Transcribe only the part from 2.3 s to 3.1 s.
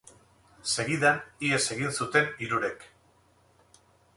hirurek.